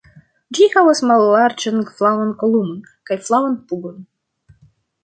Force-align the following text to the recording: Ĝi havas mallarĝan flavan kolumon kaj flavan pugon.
Ĝi 0.57 0.69
havas 0.75 1.01
mallarĝan 1.11 1.85
flavan 2.01 2.35
kolumon 2.41 2.81
kaj 3.11 3.21
flavan 3.29 3.63
pugon. 3.71 4.05